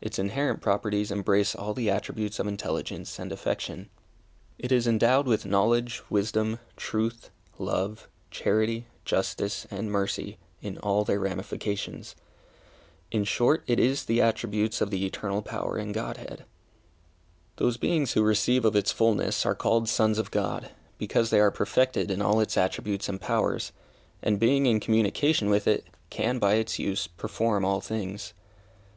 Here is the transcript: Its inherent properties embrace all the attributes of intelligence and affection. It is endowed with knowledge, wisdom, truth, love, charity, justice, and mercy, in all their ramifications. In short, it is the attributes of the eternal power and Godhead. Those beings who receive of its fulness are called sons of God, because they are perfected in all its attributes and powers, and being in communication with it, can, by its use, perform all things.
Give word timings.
Its 0.00 0.20
inherent 0.20 0.60
properties 0.62 1.10
embrace 1.10 1.52
all 1.52 1.74
the 1.74 1.90
attributes 1.90 2.38
of 2.38 2.46
intelligence 2.46 3.18
and 3.18 3.32
affection. 3.32 3.88
It 4.56 4.70
is 4.70 4.86
endowed 4.86 5.26
with 5.26 5.44
knowledge, 5.46 6.00
wisdom, 6.08 6.60
truth, 6.76 7.32
love, 7.58 8.06
charity, 8.30 8.86
justice, 9.04 9.66
and 9.72 9.90
mercy, 9.90 10.38
in 10.62 10.78
all 10.78 11.02
their 11.02 11.18
ramifications. 11.18 12.14
In 13.10 13.24
short, 13.24 13.64
it 13.66 13.80
is 13.80 14.04
the 14.04 14.22
attributes 14.22 14.80
of 14.80 14.90
the 14.90 15.04
eternal 15.04 15.42
power 15.42 15.76
and 15.76 15.92
Godhead. 15.92 16.44
Those 17.56 17.76
beings 17.76 18.12
who 18.12 18.22
receive 18.22 18.64
of 18.64 18.76
its 18.76 18.92
fulness 18.92 19.44
are 19.44 19.56
called 19.56 19.88
sons 19.88 20.20
of 20.20 20.30
God, 20.30 20.70
because 20.98 21.30
they 21.30 21.40
are 21.40 21.50
perfected 21.50 22.12
in 22.12 22.22
all 22.22 22.38
its 22.38 22.56
attributes 22.56 23.08
and 23.08 23.20
powers, 23.20 23.72
and 24.22 24.38
being 24.38 24.66
in 24.66 24.78
communication 24.78 25.50
with 25.50 25.66
it, 25.66 25.84
can, 26.10 26.38
by 26.38 26.54
its 26.54 26.78
use, 26.78 27.08
perform 27.08 27.64
all 27.64 27.80
things. 27.80 28.34